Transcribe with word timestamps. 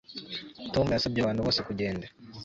Tom 0.73 0.87
yasabye 0.93 1.19
abantu 1.21 1.41
bose 1.45 1.59
kugenda 1.67 2.05